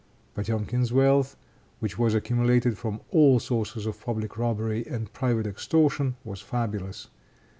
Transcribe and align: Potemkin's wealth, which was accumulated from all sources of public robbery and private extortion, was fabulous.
Potemkin's 0.33 0.91
wealth, 0.91 1.37
which 1.77 1.99
was 1.99 2.15
accumulated 2.15 2.75
from 2.75 3.01
all 3.11 3.39
sources 3.39 3.85
of 3.85 4.01
public 4.01 4.35
robbery 4.35 4.83
and 4.87 5.13
private 5.13 5.45
extortion, 5.45 6.15
was 6.23 6.41
fabulous. 6.41 7.09